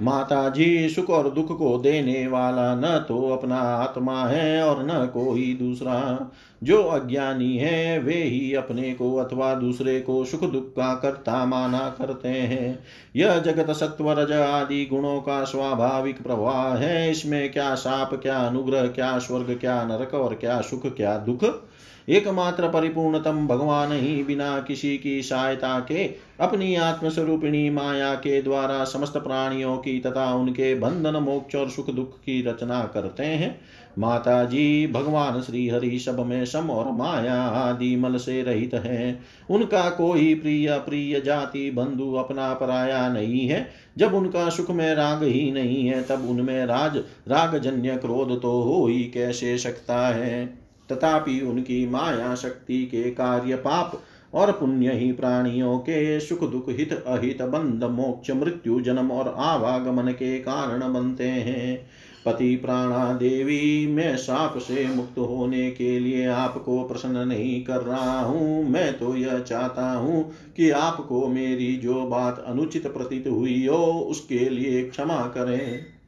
[0.03, 5.07] माता जी सुख और दुख को देने वाला न तो अपना आत्मा है और न
[5.07, 6.31] कोई दूसरा।
[6.63, 11.95] जो अज्ञानी है, वे ही अपने को अथवा दूसरे को सुख दुख का कर्ता माना
[11.99, 12.79] करते हैं।
[13.17, 18.87] यह जगत सत्व रज आदि गुणों का स्वाभाविक प्रवाह है। इसमें क्या साप, क्या अनुग्रह,
[18.87, 21.70] क्या स्वर्ग, क्या नरक और क्या सुख, क्या दुख?
[22.09, 29.17] एकमात्र परिपूर्णतम भगवान ही बिना किसी की सहायता के, अपनी आत्मस्वरूपिणी माया के द्वारा समस्त
[29.17, 33.61] प्राणियों की तथा उनके बंधन, मोक्ष और सुख दुख की रचना करते हैं।
[33.99, 39.21] माता जी भगवान श्री हरि सब में सम और माया आदि मल से रहित है।
[39.51, 45.23] उनका कोई प्रिय प्रिय जाति, बंधु अपना पराया नहीं है। जब उनका सुख में राग
[45.23, 46.97] ही नहीं है, तब उनमें राज,
[47.29, 50.60] रागजन्य क्रोध तो हो ही कैसे सकता है?
[50.93, 54.01] तथापि उनकी माया शक्ति के कार्य पाप
[54.35, 60.13] और पुण्य ही प्राणियों के सुख दुख हित अहित बंध मोक्ष मृत्यु जन्म और आवागमन
[60.13, 61.87] के कारण बनते हैं।
[62.27, 68.21] पति प्राणा देवी, मैं साप से मुक्त होने के लिए आपको प्रसन्न नहीं कर रहा
[68.21, 74.07] हूँ। मैं तो यह चाहता हूँ कि आपको मेरी जो बात अनुचित प्रतीत हुई हो,
[74.11, 76.00] उसके लिए क्षमा करें।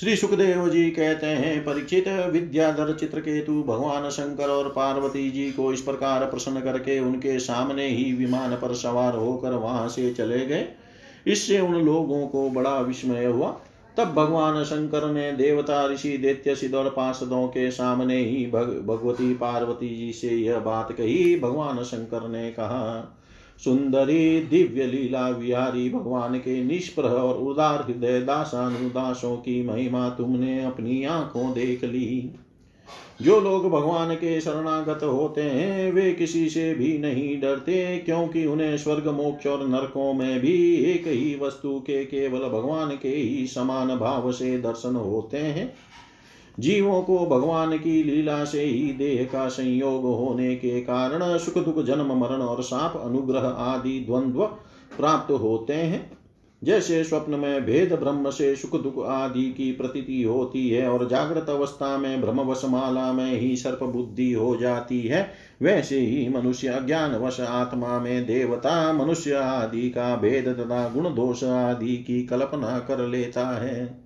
[0.00, 5.80] श्री सुखदेव जी कहते हैं परीक्षित विद्याधर चित्रकेतु भगवान शंकर और पार्वती जी को इस
[5.80, 10.68] प्रकार प्रसन्न करके उनके सामने ही विमान पर सवार होकर वहाँ से चले गए।
[11.26, 13.60] इससे उन लोगों को बड़ा विस्मय हुआ।
[13.96, 19.34] तब भगवान शंकर ने देवता ऋषि दैत्य सिद्ध और पार्षदों के सामने ही भग, भगवती
[19.34, 23.15] पार्वती जी से यह बात कही। भगवान शंकर ने कहा
[23.64, 31.04] सुंदरी दिव्य लीला विहारी भगवान के निष्प्रह और उदार हृदय दासानुदासों की महिमा तुमने अपनी
[31.04, 32.30] आँखों देख ली।
[33.22, 38.78] जो लोग भगवान के शरणागत होते हैं, वे किसी से भी नहीं डरते, क्योंकि उन्हें
[38.78, 43.96] स्वर्ग, मोक्ष और नरकों में भी एक ही वस्तु के केवल भगवान के ही समान
[43.96, 45.74] भाव से दर्शन होते हैं।
[46.58, 51.84] जीवों को भगवान की लीला से ही देह का संयोग होने के कारण सुख दुख,
[51.84, 54.44] जन्म, मरण और साप अनुग्रह आदि द्वंद्व
[54.98, 56.16] प्राप्त होते हैं।
[56.62, 61.48] जैसे स्वप्न में भेद ब्रह्म से सुख दुख आदि की प्रतीति होती है और जागृत
[61.48, 65.30] अवस्था में ब्रह्मवश माला में ही सर्प बुद्धि हो जाती है,
[65.62, 71.44] वैसे ही मनुष्य ज्ञान वश आत्मा में देवता, मनुष्य आदि का भेद तथा गुण दोष
[71.44, 74.05] आदि की कल्पना कर लेता है।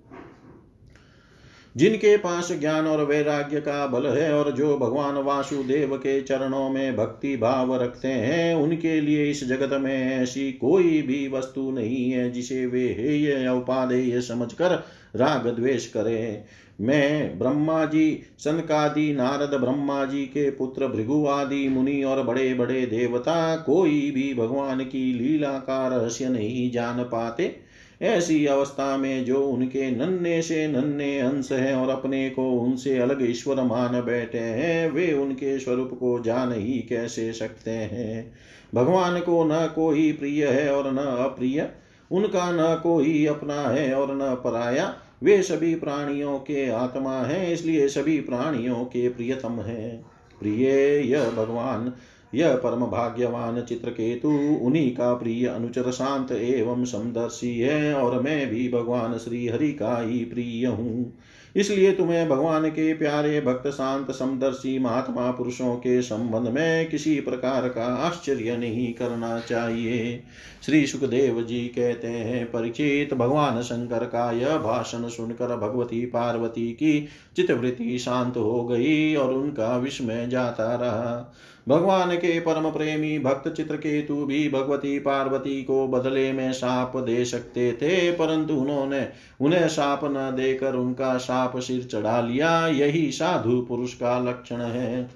[1.77, 6.95] जिनके पास ज्ञान और वैराग्य का बल है और जो भगवान वासुदेव के चरणों में
[6.95, 12.31] भक्ति भाव रखते हैं, उनके लिए इस जगत में ऐसी कोई भी वस्तु नहीं है
[12.31, 14.83] जिसे वे हेय उपादेय समझकर
[15.15, 16.43] राग द्वेष करें।
[16.81, 22.85] मैं ब्रह्मा जी, सनकादि नारद ब्रह्मा जी के पुत्र भृगु आदि मुनि और बड़े बड़े
[22.85, 27.60] देवता कोई भी भगवान की लीला का रहस्य नहीं जान पाते।
[28.01, 33.29] ऐसी अवस्था में जो उनके नन्हे से नन्हे अंश हैं और अपने को उनसे अलग
[33.29, 38.33] ईश्वर मान बैठे हैं, वे उनके स्वरूप को जान ही कैसे सकते हैं?
[38.75, 41.69] भगवान को न कोई प्रिय है और न अप्रिय,
[42.11, 47.87] उनका न कोई अपना है और न पराया। वे सभी प्राणियों के आत्मा है, इसलिए
[47.87, 50.03] सभी प्राणियों के प्रियतम है।
[50.39, 50.69] प्रिय
[51.11, 51.93] यह भगवान
[52.33, 54.29] यह परम भाग्यवान चित्रकेतु
[54.61, 59.97] उन्हीं का प्रिय अनुचर शांत एवं समदर्शी है, और मैं भी भगवान श्री हरि का
[59.99, 61.13] ही प्रिय हूँ।
[61.55, 67.67] इसलिए तुम्हें भगवान के प्यारे भक्त, शांत, समदर्शी महात्मा पुरुषों के संबंध में किसी प्रकार
[67.69, 70.23] का आश्चर्य नहीं करना चाहिए।
[70.65, 77.07] श्री सुखदेव जी कहते हैं, परिचित भगवान शंकर का यह भाषण सुनकर भगवती पार्वती की
[77.35, 81.33] चितवृत्ति शांत हो गई और उनका विस्मय जाता रहा।
[81.67, 87.71] भगवान के परम प्रेमी भक्त चित्रकेतु भी भगवती पार्वती को बदले में साप दे सकते
[87.71, 89.07] थे, परंतु उन्होंने
[89.41, 95.09] उन्हें साप न देकर उनका साप सिर चढ़ा लिया। यही साधु पुरुष का लक्षण है।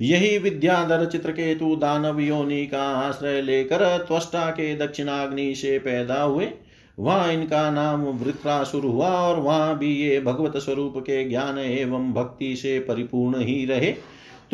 [0.00, 6.48] यही विद्याधर चित्रकेतु दानव योनि का आश्रय लेकर त्वष्टा के दक्षिणाग्नि से पैदा हुए।
[6.98, 12.54] वहाँ इनका नाम वृत्रासुर हुआ और वहाँ भी ये भगवत स्वरूप के ज्ञान एवं भक्ति
[12.56, 13.94] से परिपूर्ण ही रहे।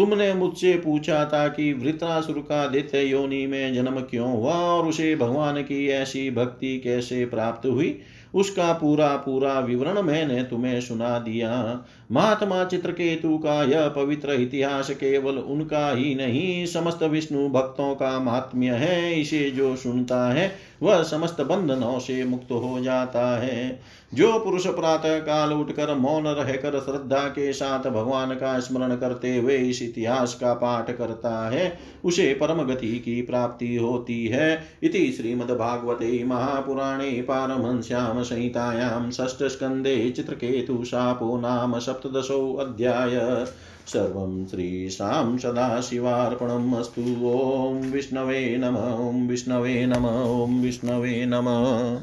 [0.01, 5.17] तुमने मुझसे पूछा था कि वृत्रासुर का दित्य योनि में जन्म क्यों हुआ और उसे
[5.17, 8.01] भगवान की ऐसी भक्ति कैसे प्राप्त हुई?
[8.35, 11.83] उसका पूरा पूरा विवरण मैंने तुम्हें सुना दिया।
[12.13, 18.71] महात्मा चित्रकेतु का यह पवित्र इतिहास केवल उनका ही नहीं, समस्त विष्णु भक्तों का महात्म्य
[18.71, 20.53] है, इसे जो सुनता है,
[20.83, 23.81] वह समस्त बंधनों से मुक्त हो जाता है।
[24.15, 29.57] जो पुरुष प्रातः काल उठकर मौन रहकर श्रद्धा के साथ भगवान का स्मरण करते हुए
[29.57, 36.25] इस इतिहास का पाठ करता है, उसे परम गति की प्राप्ति होती है। इति श्रीमद्भागवते
[36.25, 43.45] महापुराणे पारमश्याम संहितायां षष्ठस्कन्धे चित्रकेतु शापो नाम सप्तदशोऽध्याय
[43.87, 52.01] सर्वं श्रीशां सदाशिवार्पणम् अस्तु। ॐ विष्णवे नम ॐ विष्णवे नम ॐ विष्णवे नमः।